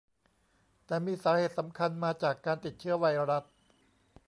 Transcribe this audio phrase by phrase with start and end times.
[0.85, 3.43] แต่มีสาเหตุสำคัญมาจากการติดเชื้อไวรัส